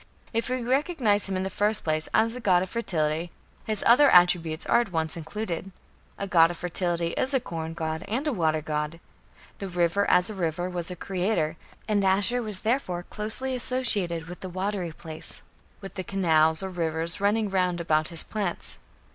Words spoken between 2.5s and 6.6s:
of fertility, his other attributes are at once included. A god of